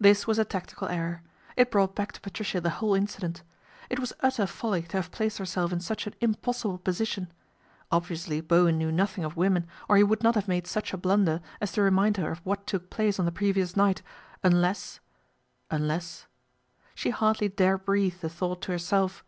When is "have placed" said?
4.96-5.38